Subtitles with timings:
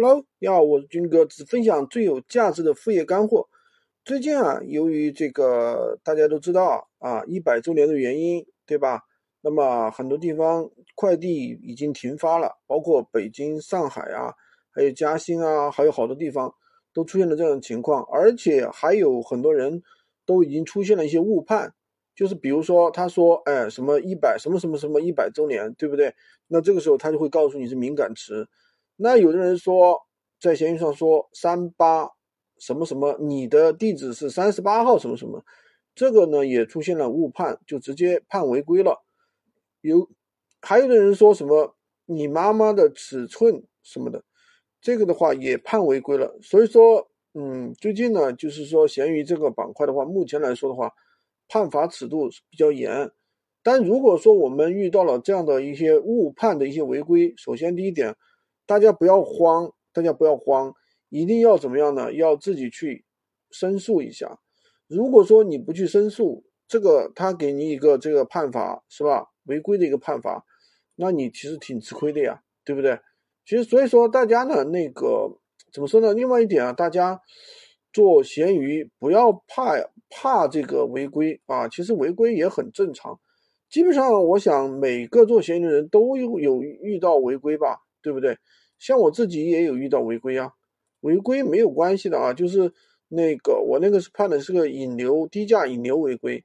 [0.00, 3.48] Hello，你好，我是军哥，只分享最有价值的副业干货。
[4.04, 9.02] 最近啊，由于这个大家都知道啊，一百周年的原因，对吧？
[9.40, 14.32] 那么很多地方快递已经停发了，包括北京、上海啊，
[14.70, 16.54] 还有嘉兴啊，还有好多地方
[16.94, 19.82] 都出现了这样的情况，而且还有很多人
[20.24, 21.74] 都已经出现了一些误判，
[22.14, 26.14] 就是比如说他说，哎，什么一百什么什么什么一百周年，对不对？
[26.46, 28.48] 那这个时候他就会告诉你是敏感词。
[29.00, 29.96] 那有的人说，
[30.40, 32.10] 在闲鱼上说三八
[32.58, 35.44] 什么什么，你的地址是三十八号什么什么，
[35.94, 39.04] 这个呢也出现了误判，就直接判违规了。
[39.82, 40.10] 有
[40.60, 41.76] 还有的人说什么
[42.06, 44.24] 你妈妈的尺寸什么的，
[44.80, 46.36] 这个的话也判违规了。
[46.42, 50.92] 所以说，嗯，最近呢，就是说闲鱼这个板块的话，目前来说的话，
[51.46, 53.12] 判罚尺度比较严。
[53.62, 58.16] 但如果说我们遇到了这样的一些误判的一些违规，首先第一点。
[58.68, 60.74] 大家不要慌，大家不要慌，
[61.08, 62.12] 一定要怎么样呢？
[62.12, 63.06] 要自己去
[63.50, 64.40] 申诉一下。
[64.86, 69.28] 如果说你不去申诉，这个他给你一个这个判罚是吧？
[69.44, 70.44] 违规的一个判罚，
[70.96, 73.00] 那你其实挺吃亏的呀，对不对？
[73.46, 75.38] 其实所以说大家呢，那个
[75.72, 76.12] 怎么说呢？
[76.12, 77.22] 另外一点啊，大家
[77.90, 79.76] 做闲鱼不要怕
[80.10, 83.18] 怕这个违规啊，其实违规也很正常。
[83.70, 88.38] 基本上我想每个做闲鱼的人都有有遇到违规吧，对不对？
[88.78, 90.52] 像我自己也有遇到违规啊，
[91.00, 92.72] 违规没有关系的啊，就是
[93.08, 96.44] 那个我那个是判的是个引流低价引流违规，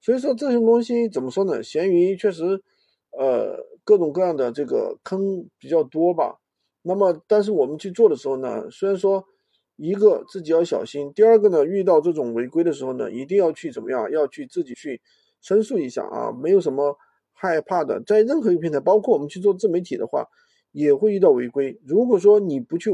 [0.00, 1.62] 所以说这些东西怎么说呢？
[1.62, 2.62] 闲鱼确实，
[3.10, 6.38] 呃，各种各样的这个坑比较多吧。
[6.82, 9.24] 那么，但是我们去做的时候呢，虽然说
[9.74, 14.08] 一个自己要小心，第二个呢，遇到这种违规的时候呢，一定要去怎么样？
[14.12, 15.00] 要去自己去
[15.40, 16.96] 申诉一下啊，没有什么
[17.32, 20.28] 害怕的，在任何一个平台，包括我们去做自媒体的话。
[20.72, 21.80] 也会遇到违规。
[21.86, 22.90] 如果说你不去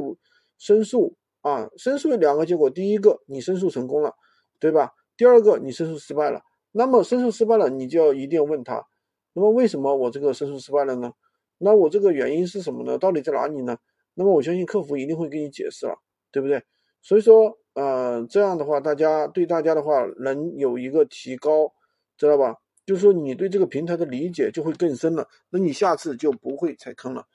[0.59, 4.15] 申诉啊，申诉有两个结果：第一个，你申诉成功了，
[4.59, 4.93] 对吧？
[5.17, 6.43] 第二个，你申诉失败了。
[6.73, 8.85] 那么申诉失败了，你就要一定要问他，
[9.33, 11.13] 那么为什么我这个申诉失败了呢？
[11.59, 12.99] 那我这个原因是什么呢？
[12.99, 13.77] 到底在哪里呢？
[14.15, 15.95] 那么我相信客服一定会给你解释了，
[16.33, 16.63] 对不对？
[17.01, 21.73] 所以说，呃，这样的话，大家对大家的话能有一个提高，
[22.17, 22.57] 知道吧？
[22.87, 27.27] 就是说你对这个平台的理解就会更深了，那你下次就不会踩坑了。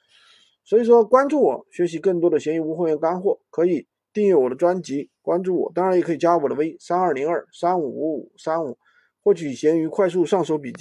[0.69, 8.77] 所以说，关注我，学习更多的闲鱼无货源干货，可以订阅我的专辑，关注我，当然也可以加我的微三二零二三五五五三五，
[9.23, 10.77] 获取闲鱼快速上手笔记。